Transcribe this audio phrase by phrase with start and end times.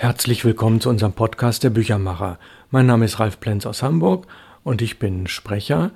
[0.00, 2.38] Herzlich willkommen zu unserem Podcast der Büchermacher.
[2.70, 4.26] Mein Name ist Ralf Plenz aus Hamburg
[4.64, 5.90] und ich bin Sprecher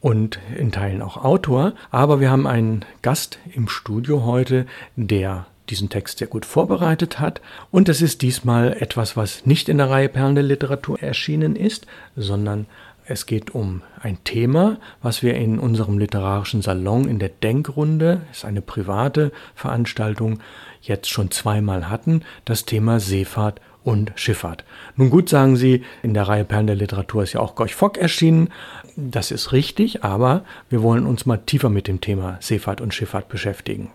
[0.00, 1.74] und in Teilen auch Autor.
[1.90, 4.64] Aber wir haben einen Gast im Studio heute,
[4.96, 7.42] der diesen Text sehr gut vorbereitet hat.
[7.70, 11.86] Und es ist diesmal etwas, was nicht in der Reihe Perlen der Literatur erschienen ist,
[12.16, 12.64] sondern
[13.10, 18.44] es geht um ein Thema, was wir in unserem literarischen Salon in der Denkrunde, ist
[18.44, 20.38] eine private Veranstaltung,
[20.80, 24.64] jetzt schon zweimal hatten, das Thema Seefahrt und Schifffahrt.
[24.94, 27.98] Nun gut, sagen Sie, in der Reihe Perlen der Literatur ist ja auch Gorch Fock
[27.98, 28.50] erschienen.
[28.94, 33.28] Das ist richtig, aber wir wollen uns mal tiefer mit dem Thema Seefahrt und Schifffahrt
[33.28, 33.90] beschäftigen.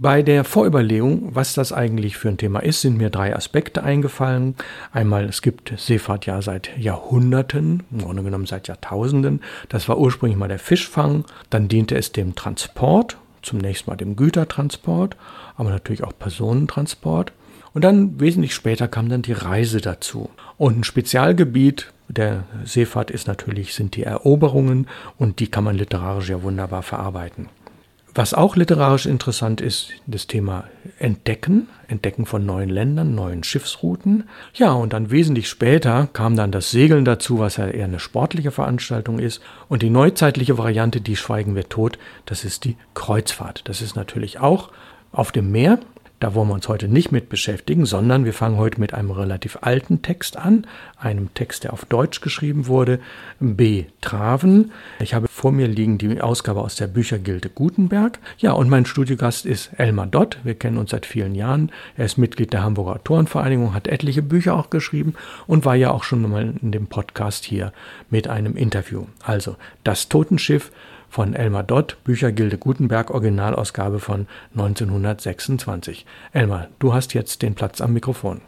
[0.00, 4.54] Bei der Vorüberlegung, was das eigentlich für ein Thema ist, sind mir drei Aspekte eingefallen.
[4.92, 9.40] Einmal, es gibt Seefahrt ja seit Jahrhunderten, im Grunde genommen seit Jahrtausenden.
[9.68, 11.24] Das war ursprünglich mal der Fischfang.
[11.50, 15.16] Dann diente es dem Transport, zunächst mal dem Gütertransport,
[15.56, 17.32] aber natürlich auch Personentransport.
[17.74, 20.30] Und dann wesentlich später kam dann die Reise dazu.
[20.58, 24.86] Und ein Spezialgebiet der Seefahrt ist natürlich, sind die Eroberungen
[25.18, 27.48] und die kann man literarisch ja wunderbar verarbeiten.
[28.18, 30.64] Was auch literarisch interessant ist, das Thema
[30.98, 34.24] Entdecken, Entdecken von neuen Ländern, neuen Schiffsrouten.
[34.54, 38.50] Ja, und dann wesentlich später kam dann das Segeln dazu, was ja eher eine sportliche
[38.50, 39.40] Veranstaltung ist.
[39.68, 43.62] Und die neuzeitliche Variante, die schweigen wir tot, das ist die Kreuzfahrt.
[43.68, 44.72] Das ist natürlich auch
[45.12, 45.78] auf dem Meer,
[46.20, 49.58] da wollen wir uns heute nicht mit beschäftigen, sondern wir fangen heute mit einem relativ
[49.60, 50.66] alten Text an,
[50.98, 52.98] einem Text, der auf Deutsch geschrieben wurde,
[53.38, 53.84] B.
[54.00, 54.72] Traven.
[54.98, 58.18] Ich habe vor mir liegen die Ausgabe aus der Büchergilde Gutenberg.
[58.38, 60.38] Ja, und mein Studiogast ist Elmar Dott.
[60.42, 61.70] Wir kennen uns seit vielen Jahren.
[61.96, 65.14] Er ist Mitglied der Hamburger Autorenvereinigung, hat etliche Bücher auch geschrieben
[65.46, 67.72] und war ja auch schon mal in dem Podcast hier
[68.10, 69.04] mit einem Interview.
[69.22, 69.54] Also,
[69.84, 70.72] das Totenschiff
[71.08, 74.26] von Elmar Dott, Büchergilde Gutenberg, Originalausgabe von
[74.56, 76.04] 1926.
[76.32, 78.40] Elmar, du hast jetzt den Platz am Mikrofon.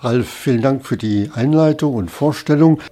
[0.00, 2.82] Ralf, vielen Dank für die Einleitung und Vorstellung.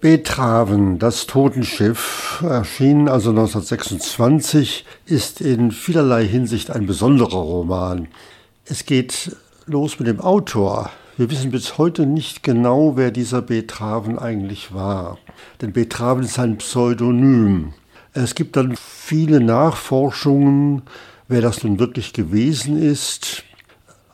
[0.00, 8.08] Betraven, das Totenschiff, erschienen also 1926, ist in vielerlei Hinsicht ein besonderer Roman.
[8.64, 9.36] Es geht
[9.66, 10.90] los mit dem Autor.
[11.18, 15.18] Wir wissen bis heute nicht genau, wer dieser Betraven eigentlich war.
[15.60, 17.74] Denn Betraven ist ein Pseudonym.
[18.14, 20.80] Es gibt dann viele Nachforschungen,
[21.28, 23.44] wer das nun wirklich gewesen ist.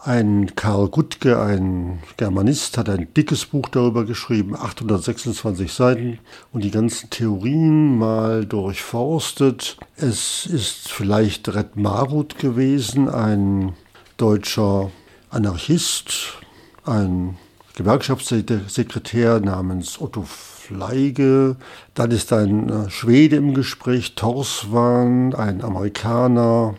[0.06, 6.20] Ein Karl Guttke, ein Germanist, hat ein dickes Buch darüber geschrieben, 826 Seiten,
[6.52, 9.76] und die ganzen Theorien mal durchforstet.
[9.96, 13.72] Es ist vielleicht Red Marut gewesen, ein
[14.16, 14.92] deutscher
[15.30, 16.38] Anarchist,
[16.84, 17.36] ein
[17.74, 21.56] Gewerkschaftssekretär namens Otto Fleige.
[21.94, 26.76] Dann ist ein äh, Schwede im Gespräch, Torswan, ein Amerikaner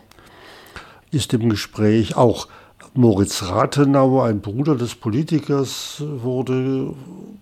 [1.12, 2.16] ist im Gespräch.
[2.16, 2.48] Auch
[2.98, 6.96] Moritz Rathenau, ein Bruder des Politikers, wurde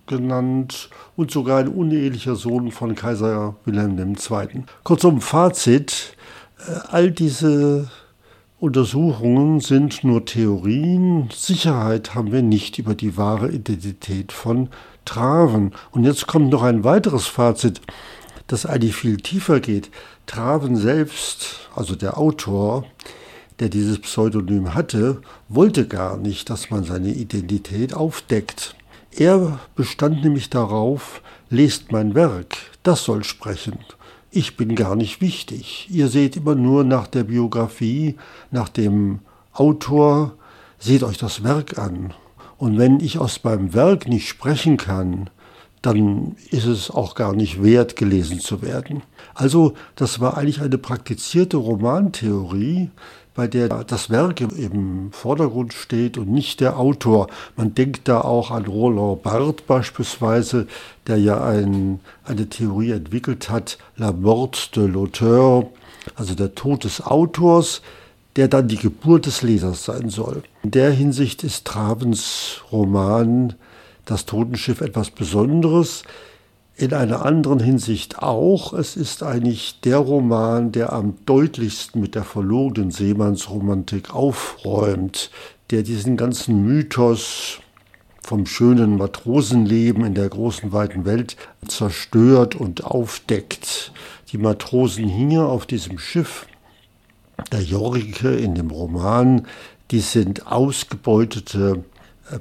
[0.06, 4.64] genannt und sogar ein unehelicher Sohn von Kaiser Wilhelm II.
[4.84, 6.14] Kurzum, Fazit,
[6.58, 7.88] äh, all diese
[8.60, 11.30] Untersuchungen sind nur Theorien.
[11.34, 14.68] Sicherheit haben wir nicht über die wahre Identität von
[15.06, 15.72] Traven.
[15.90, 17.80] Und jetzt kommt noch ein weiteres Fazit,
[18.46, 19.90] das eigentlich viel tiefer geht.
[20.26, 22.84] Traven selbst, also der Autor,
[23.60, 28.76] der dieses Pseudonym hatte, wollte gar nicht, dass man seine Identität aufdeckt.
[29.10, 33.78] Er bestand nämlich darauf, lest mein Werk, das soll sprechen
[34.36, 35.88] ich bin gar nicht wichtig.
[35.90, 38.16] Ihr seht immer nur nach der Biografie,
[38.50, 39.20] nach dem
[39.52, 40.34] Autor,
[40.78, 42.12] seht euch das Werk an.
[42.58, 45.30] Und wenn ich aus meinem Werk nicht sprechen kann,
[45.86, 49.04] dann ist es auch gar nicht wert, gelesen zu werden.
[49.34, 52.90] Also das war eigentlich eine praktizierte Romantheorie,
[53.36, 57.28] bei der das Werk im Vordergrund steht und nicht der Autor.
[57.54, 60.66] Man denkt da auch an Roland Barthes beispielsweise,
[61.06, 65.66] der ja ein, eine Theorie entwickelt hat, La mort de l'auteur,
[66.16, 67.80] also der Tod des Autors,
[68.34, 70.42] der dann die Geburt des Lesers sein soll.
[70.64, 73.54] In der Hinsicht ist Travens Roman
[74.06, 76.04] Das Totenschiff etwas Besonderes
[76.76, 78.72] in einer anderen Hinsicht auch.
[78.72, 85.32] Es ist eigentlich der Roman, der am deutlichsten mit der verlorenen Seemannsromantik aufräumt,
[85.70, 87.58] der diesen ganzen Mythos
[88.22, 91.36] vom schönen Matrosenleben in der großen weiten Welt
[91.66, 93.92] zerstört und aufdeckt.
[94.30, 96.46] Die Matrosen hier auf diesem Schiff,
[97.50, 99.48] der Jorike in dem Roman,
[99.90, 101.84] die sind ausgebeutete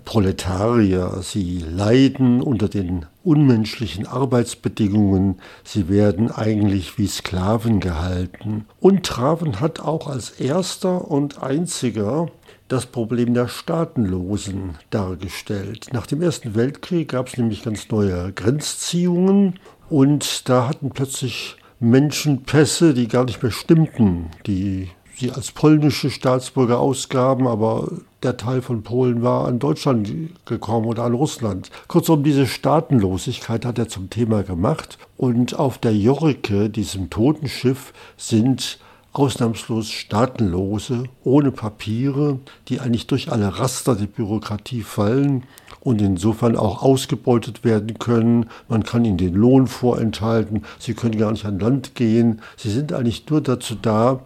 [0.03, 1.19] Proletarier.
[1.21, 5.39] Sie leiden unter den unmenschlichen Arbeitsbedingungen.
[5.63, 8.65] Sie werden eigentlich wie Sklaven gehalten.
[8.79, 12.27] Und Traven hat auch als erster und einziger
[12.67, 15.87] das Problem der Staatenlosen dargestellt.
[15.91, 19.59] Nach dem Ersten Weltkrieg gab es nämlich ganz neue Grenzziehungen
[19.89, 26.09] und da hatten plötzlich Menschen Pässe, die gar nicht mehr stimmten, die sie als polnische
[26.09, 27.89] Staatsbürger ausgaben, aber
[28.23, 30.11] der Teil von Polen war an Deutschland
[30.45, 31.69] gekommen oder an Russland.
[31.87, 34.97] Kurzum, diese Staatenlosigkeit hat er zum Thema gemacht.
[35.17, 38.79] Und auf der Jorike, diesem Totenschiff, sind
[39.13, 45.43] ausnahmslos Staatenlose, ohne Papiere, die eigentlich durch alle Raster der Bürokratie fallen
[45.79, 48.49] und insofern auch ausgebeutet werden können.
[48.67, 52.41] Man kann ihnen den Lohn vorenthalten, sie können gar nicht an Land gehen.
[52.57, 54.21] Sie sind eigentlich nur dazu da,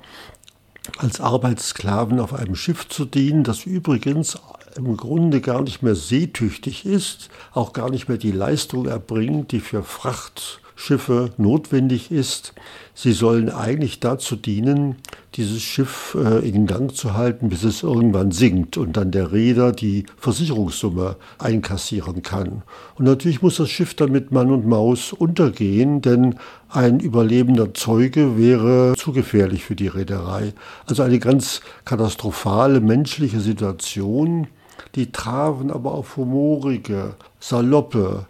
[1.00, 4.38] als Arbeitssklaven auf einem Schiff zu dienen, das übrigens
[4.75, 9.62] im Grunde gar nicht mehr seetüchtig ist, auch gar nicht mehr die Leistung erbringt, die
[9.62, 12.54] für Frachtschiffe notwendig ist.
[12.94, 14.98] Sie sollen eigentlich dazu dienen,
[15.36, 19.72] dieses Schiff äh, in Gang zu halten, bis es irgendwann sinkt und dann der Reeder
[19.72, 22.64] die Versicherungssumme einkassieren kann.
[22.96, 26.36] Und natürlich muss das Schiff dann mit Mann und Maus untergehen, denn
[26.70, 30.54] ein überlebender Zeuge wäre zu gefährlich für die Reederei.
[30.88, 34.48] Also eine ganz katastrophale menschliche Situation,
[34.96, 38.28] die Traven aber auf humorige, saloppe,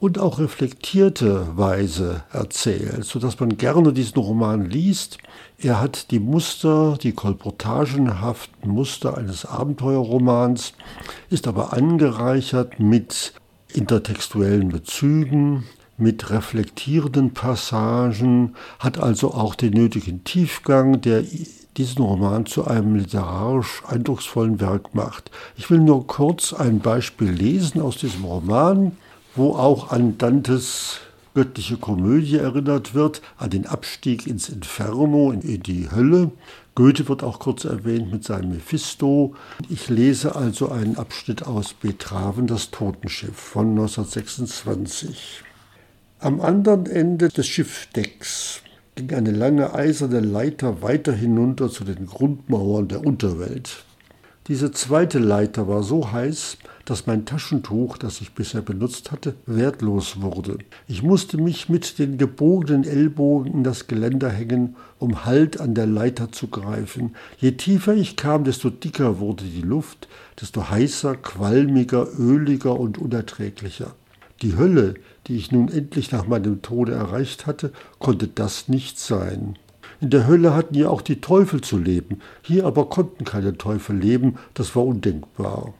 [0.00, 5.18] und auch reflektierte Weise erzählt, sodass man gerne diesen Roman liest.
[5.58, 10.72] Er hat die Muster, die kolportagenhaften Muster eines Abenteuerromans,
[11.28, 13.34] ist aber angereichert mit
[13.74, 15.64] intertextuellen Bezügen,
[15.98, 21.24] mit reflektierenden Passagen, hat also auch den nötigen Tiefgang, der
[21.76, 25.30] diesen Roman zu einem literarisch eindrucksvollen Werk macht.
[25.58, 28.92] Ich will nur kurz ein Beispiel lesen aus diesem Roman
[29.34, 31.00] wo auch an Dantes
[31.34, 36.32] göttliche Komödie erinnert wird, an den Abstieg ins Inferno, in die Hölle.
[36.74, 39.34] Goethe wird auch kurz erwähnt mit seinem Mephisto.
[39.68, 45.42] Ich lese also einen Abschnitt aus Betraven, das Totenschiff von 1926.
[46.18, 48.62] Am anderen Ende des Schiffdecks
[48.94, 53.84] ging eine lange eiserne Leiter weiter hinunter zu den Grundmauern der Unterwelt.
[54.48, 56.58] Diese zweite Leiter war so heiß,
[56.90, 60.58] dass mein Taschentuch, das ich bisher benutzt hatte, wertlos wurde.
[60.88, 65.86] Ich musste mich mit den gebogenen Ellbogen in das Geländer hängen, um Halt an der
[65.86, 67.14] Leiter zu greifen.
[67.38, 70.08] Je tiefer ich kam, desto dicker wurde die Luft,
[70.40, 73.94] desto heißer, qualmiger, öliger und unerträglicher.
[74.42, 74.94] Die Hölle,
[75.28, 77.70] die ich nun endlich nach meinem Tode erreicht hatte,
[78.00, 79.56] konnte das nicht sein.
[80.00, 83.96] In der Hölle hatten ja auch die Teufel zu leben, hier aber konnten keine Teufel
[83.96, 85.72] leben, das war undenkbar.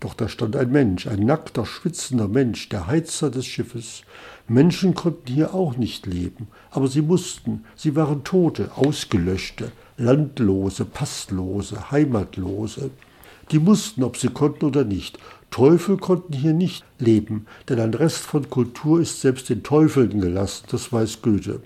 [0.00, 4.02] Doch da stand ein Mensch, ein nackter, schwitzender Mensch, der Heizer des Schiffes.
[4.46, 11.90] Menschen konnten hier auch nicht leben, aber sie mussten, sie waren Tote, Ausgelöschte, Landlose, Passlose,
[11.90, 12.90] Heimatlose.
[13.50, 15.18] Die mussten, ob sie konnten oder nicht.
[15.50, 20.66] Teufel konnten hier nicht leben, denn ein Rest von Kultur ist selbst den Teufeln gelassen,
[20.70, 21.60] das weiß Goethe.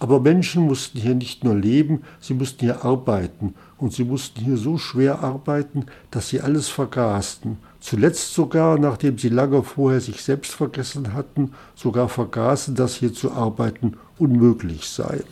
[0.00, 3.54] Aber Menschen mussten hier nicht nur leben, sie mussten hier arbeiten.
[3.78, 7.58] Und sie mussten hier so schwer arbeiten, dass sie alles vergaßen.
[7.80, 13.32] Zuletzt sogar, nachdem sie lange vorher sich selbst vergessen hatten, sogar vergaßen, dass hier zu
[13.32, 15.22] arbeiten unmöglich sei.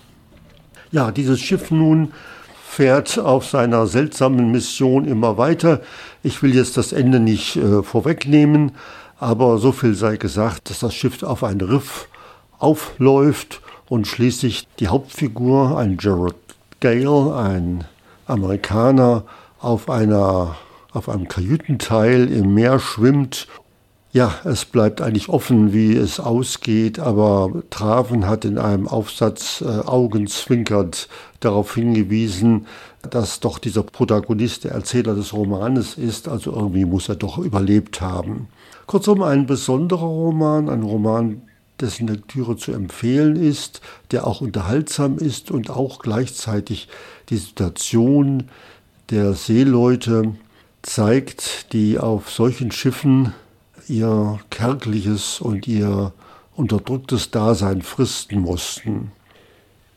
[0.92, 2.12] Ja, dieses Schiff nun
[2.68, 5.80] fährt auf seiner seltsamen Mission immer weiter.
[6.22, 8.72] Ich will jetzt das Ende nicht äh, vorwegnehmen,
[9.18, 12.08] aber so viel sei gesagt, dass das Schiff auf ein Riff
[12.58, 16.36] aufläuft und schließlich die Hauptfigur, ein Gerard
[16.80, 17.84] Gale, ein
[18.26, 19.24] Amerikaner,
[19.60, 20.56] auf, einer,
[20.96, 23.46] auf einem Kajütenteil im Meer schwimmt.
[24.12, 29.66] Ja, es bleibt eigentlich offen, wie es ausgeht, aber Traven hat in einem Aufsatz äh,
[29.66, 31.08] augenzwinkernd
[31.40, 32.66] darauf hingewiesen,
[33.10, 38.00] dass doch dieser Protagonist der Erzähler des Romanes ist, also irgendwie muss er doch überlebt
[38.00, 38.48] haben.
[38.86, 41.42] Kurzum, ein besonderer Roman, ein Roman,
[41.78, 46.88] dessen Lektüre zu empfehlen ist, der auch unterhaltsam ist und auch gleichzeitig
[47.28, 48.44] die Situation
[49.10, 50.34] der Seeleute
[50.86, 53.34] zeigt, die auf solchen Schiffen
[53.88, 56.12] ihr kärgliches und ihr
[56.54, 59.12] unterdrücktes Dasein fristen mussten.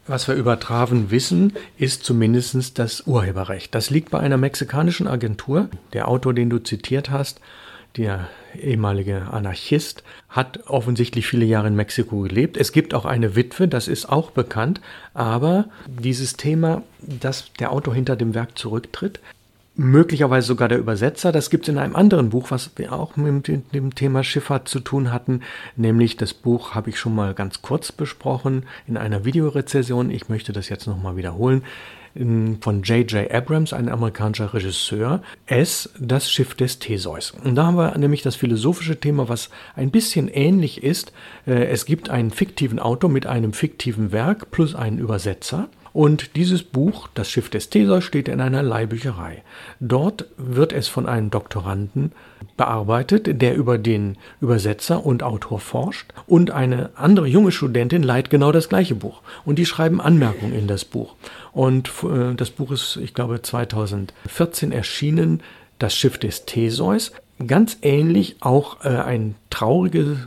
[0.08, 3.76] Was wir über Traven wissen, ist zumindest das Urheberrecht.
[3.76, 5.70] Das liegt bei einer mexikanischen Agentur.
[5.94, 7.40] Der Autor, den du zitiert hast,
[7.96, 8.28] der
[8.60, 12.58] ehemalige Anarchist, hat offensichtlich viele Jahre in Mexiko gelebt.
[12.58, 14.82] Es gibt auch eine Witwe, das ist auch bekannt,
[15.14, 19.20] aber dieses Thema, dass der Autor hinter dem Werk zurücktritt,
[19.80, 21.32] möglicherweise sogar der Übersetzer.
[21.32, 24.82] Das gibt es in einem anderen Buch, was wir auch mit dem Thema Schifffahrt zu
[24.82, 25.42] tun hatten,
[25.78, 30.12] nämlich das Buch habe ich schon mal ganz kurz besprochen in einer Videorezession.
[30.12, 31.64] Ich möchte das jetzt nochmal wiederholen.
[32.16, 33.32] von J.J.
[33.32, 37.32] Abrams, ein amerikanischer Regisseur, S, das Schiff des Theseus.
[37.44, 41.14] Und da haben wir nämlich das philosophische Thema, was ein bisschen ähnlich ist.
[41.46, 45.70] Äh, es gibt einen fiktiven Autor mit einem fiktiven Werk plus einen Übersetzer.
[45.94, 49.44] Und dieses Buch, Das Schiff des Theseus, steht in einer Leihbücherei.
[49.80, 52.12] Dort wird es von einem Doktoranden
[52.58, 56.14] bearbeitet, der über den Übersetzer und Autor forscht.
[56.28, 59.22] Und eine andere junge Studentin leiht genau das gleiche Buch.
[59.46, 61.16] Und die schreiben Anmerkungen in das Buch.
[61.52, 65.42] Und äh, das Buch ist, ich glaube, 2014 erschienen,
[65.80, 67.14] Das Schiff des Theseus
[67.48, 70.18] ganz ähnlich auch äh, eine traurige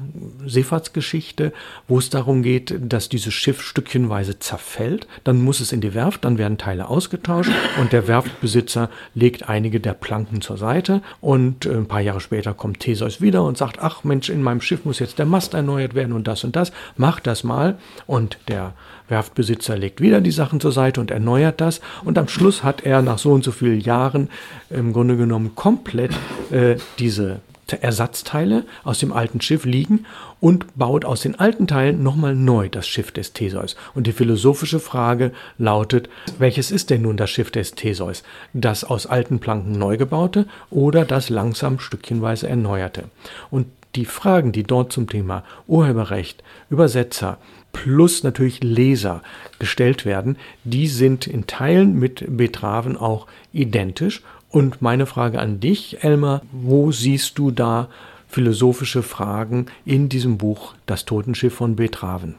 [0.46, 1.52] Seefahrtsgeschichte,
[1.86, 5.06] wo es darum geht, dass dieses Schiff stückchenweise zerfällt.
[5.22, 9.78] Dann muss es in die Werft, dann werden Teile ausgetauscht und der Werftbesitzer legt einige
[9.78, 13.78] der Planken zur Seite und äh, ein paar Jahre später kommt Theseus wieder und sagt,
[13.80, 16.72] ach Mensch, in meinem Schiff muss jetzt der Mast erneuert werden und das und das,
[16.96, 17.78] mach das mal.
[18.06, 18.74] Und der
[19.08, 21.80] Werftbesitzer legt wieder die Sachen zur Seite und erneuert das.
[22.04, 24.28] Und am Schluss hat er nach so und so vielen Jahren
[24.70, 26.12] im Grunde genommen komplett
[26.50, 27.40] äh, diese
[27.80, 30.04] Ersatzteile aus dem alten Schiff liegen
[30.40, 33.76] und baut aus den alten Teilen nochmal neu das Schiff des Theseus.
[33.94, 38.22] Und die philosophische Frage lautet, welches ist denn nun das Schiff des Theseus?
[38.52, 43.04] Das aus alten Planken neu gebaute oder das langsam stückchenweise erneuerte?
[43.50, 47.38] Und die Fragen, die dort zum Thema Urheberrecht, Übersetzer,
[47.72, 49.22] plus natürlich Leser
[49.58, 54.22] gestellt werden, die sind in Teilen mit Betraven auch identisch.
[54.50, 57.88] Und meine Frage an dich, Elmar, wo siehst du da
[58.28, 62.34] philosophische Fragen in diesem Buch Das Totenschiff von Betraven?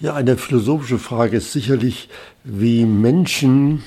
[0.00, 2.08] Ja, eine philosophische Frage ist sicherlich,
[2.42, 3.82] wie Menschen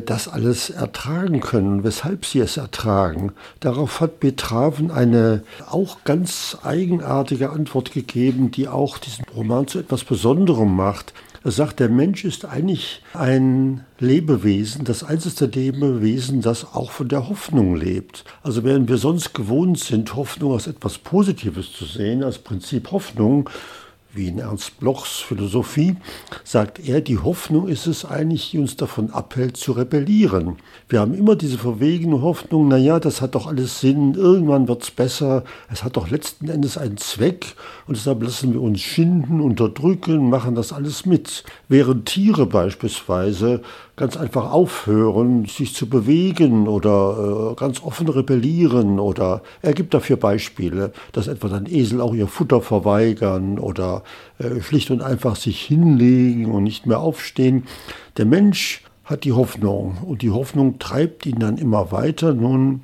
[0.00, 3.32] das alles ertragen können, weshalb sie es ertragen.
[3.60, 10.04] Darauf hat Betraven eine auch ganz eigenartige Antwort gegeben, die auch diesen Roman zu etwas
[10.04, 11.12] Besonderem macht.
[11.42, 17.30] Er sagt, der Mensch ist eigentlich ein Lebewesen, das einzige Lebewesen, das auch von der
[17.30, 18.24] Hoffnung lebt.
[18.42, 23.48] Also während wir sonst gewohnt sind, Hoffnung als etwas Positives zu sehen, als Prinzip Hoffnung,
[24.12, 25.96] wie in Ernst Blochs Philosophie,
[26.44, 30.56] sagt er, die Hoffnung ist es eigentlich, die uns davon abhält zu rebellieren.
[30.88, 34.90] Wir haben immer diese verwegene Hoffnung, naja, das hat doch alles Sinn, irgendwann wird es
[34.90, 37.54] besser, es hat doch letzten Endes einen Zweck
[37.86, 41.44] und deshalb lassen wir uns schinden, unterdrücken, machen das alles mit.
[41.68, 43.62] Während Tiere beispielsweise
[44.00, 50.16] ganz einfach aufhören, sich zu bewegen oder äh, ganz offen rebellieren oder er gibt dafür
[50.16, 54.02] Beispiele, dass etwa dann Esel auch ihr Futter verweigern oder
[54.38, 57.64] äh, schlicht und einfach sich hinlegen und nicht mehr aufstehen.
[58.16, 62.80] Der Mensch hat die Hoffnung und die Hoffnung treibt ihn dann immer weiter, nun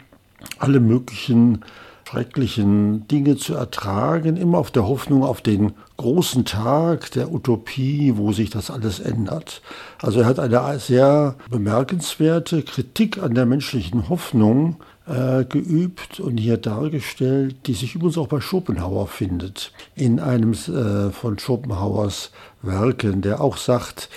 [0.59, 1.65] alle möglichen
[2.07, 8.33] schrecklichen Dinge zu ertragen, immer auf der Hoffnung auf den großen Tag der Utopie, wo
[8.33, 9.63] sich das alles ändert.
[10.01, 14.77] Also er hat eine sehr bemerkenswerte Kritik an der menschlichen Hoffnung
[15.07, 21.11] äh, geübt und hier dargestellt, die sich übrigens auch bei Schopenhauer findet, in einem äh,
[21.11, 22.31] von Schopenhauers
[22.63, 24.09] Werken, der auch sagt,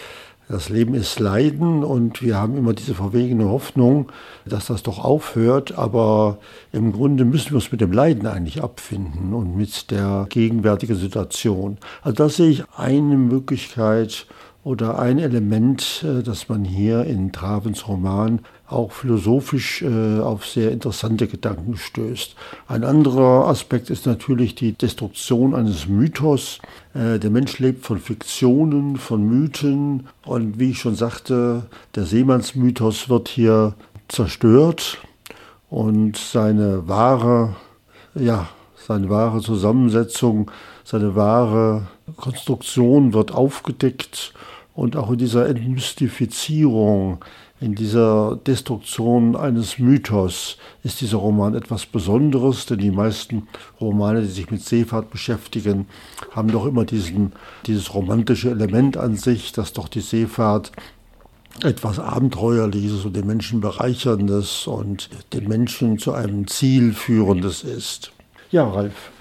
[0.50, 4.12] das Leben ist Leiden und wir haben immer diese verwegene Hoffnung,
[4.46, 6.40] dass das doch aufhört, aber
[6.72, 11.78] im Grunde müssen wir uns mit dem Leiden eigentlich abfinden und mit der gegenwärtigen Situation.
[12.02, 14.26] Also da sehe ich eine Möglichkeit
[14.70, 20.72] oder ein Element, äh, das man hier in Travens Roman auch philosophisch äh, auf sehr
[20.72, 22.36] interessante Gedanken stößt.
[22.68, 26.60] Ein anderer Aspekt ist natürlich die Destruktion eines Mythos.
[26.94, 31.64] Äh, der Mensch lebt von Fiktionen, von Mythen und wie ich schon sagte,
[31.96, 33.74] der Seemannsmythos wird hier
[34.08, 35.00] zerstört
[35.72, 37.56] und seine wahre,
[38.14, 38.50] ja,
[38.88, 40.52] seine wahre Zusammensetzung,
[40.84, 44.34] seine wahre Konstruktion wird aufgedeckt
[44.80, 47.24] und auch in dieser Entmystifizierung
[47.62, 53.50] in dieser Destruktion eines Mythos ist dieser Roman etwas Besonderes, denn die meisten
[53.82, 55.88] Romane, die sich mit Seefahrt beschäftigen,
[56.32, 57.34] haben doch immer diesen,
[57.66, 60.72] dieses romantische Element an sich, dass doch die Seefahrt
[61.62, 68.14] etwas Abenteuerliches und den Menschen bereicherndes und den Menschen zu einem Ziel führendes ist.
[68.52, 69.12] Ja, Ralf.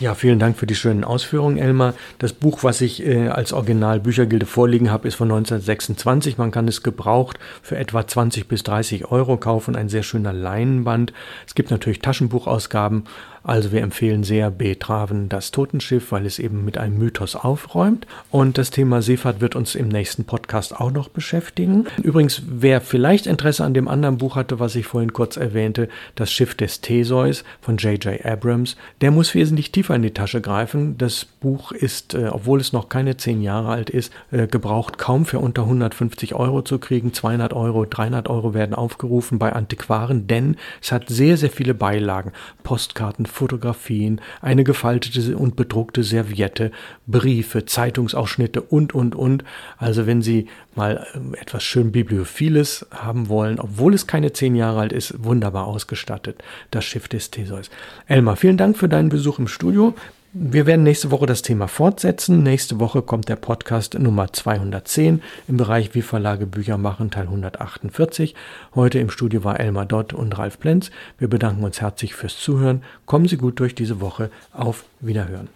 [0.00, 1.94] Ja, vielen Dank für die schönen Ausführungen, Elmar.
[2.18, 6.38] Das Buch, was ich äh, als Original Büchergilde vorliegen habe, ist von 1926.
[6.38, 9.76] Man kann es gebraucht für etwa 20 bis 30 Euro kaufen.
[9.76, 11.12] Ein sehr schöner Leinenband.
[11.46, 13.04] Es gibt natürlich Taschenbuchausgaben,
[13.44, 18.06] Also wir empfehlen sehr Betraven das Totenschiff, weil es eben mit einem Mythos aufräumt.
[18.30, 21.86] Und das Thema Seefahrt wird uns im nächsten Podcast auch noch beschäftigen.
[22.02, 26.30] Übrigens, wer vielleicht Interesse an dem anderen Buch hatte, was ich vorhin kurz erwähnte, Das
[26.30, 28.24] Schiff des Theseus von J.J.
[28.24, 30.96] Abrams, der muss wesentlich tiefer in die Tasche greifen.
[30.98, 35.24] Das Buch ist, äh, obwohl es noch keine zehn Jahre alt ist, äh, gebraucht kaum
[35.24, 37.12] für unter 150 Euro zu kriegen.
[37.12, 42.32] 200 Euro, 300 Euro werden aufgerufen bei Antiquaren, denn es hat sehr, sehr viele Beilagen.
[42.62, 46.70] Postkarten, Fotografien, eine gefaltete und bedruckte Serviette,
[47.06, 49.44] Briefe, Zeitungsausschnitte und, und, und.
[49.78, 54.80] Also wenn Sie mal äh, etwas schön Bibliophiles haben wollen, obwohl es keine zehn Jahre
[54.80, 56.42] alt ist, wunderbar ausgestattet.
[56.70, 57.70] Das Schiff des Theseus.
[58.06, 59.94] Elmar, vielen Dank für deinen Besuch im Studio.
[60.34, 62.42] Wir werden nächste Woche das Thema fortsetzen.
[62.42, 68.34] Nächste Woche kommt der Podcast Nummer 210 im Bereich Wie Verlage Bücher machen, Teil 148.
[68.74, 70.90] Heute im Studio war Elmar Dott und Ralf Plenz.
[71.18, 72.82] Wir bedanken uns herzlich fürs Zuhören.
[73.04, 74.30] Kommen Sie gut durch diese Woche.
[74.54, 75.50] Auf Wiederhören.